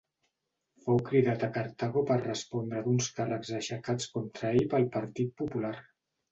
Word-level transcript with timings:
Fou 0.85 1.01
cridat 1.09 1.45
a 1.47 1.49
Cartago 1.57 2.03
per 2.13 2.17
respondre 2.23 2.83
d'uns 2.89 3.11
càrrecs 3.21 3.55
aixecats 3.61 4.11
contra 4.17 4.53
ell 4.59 4.69
pel 4.75 4.93
partit 4.99 5.41
popular. 5.45 5.77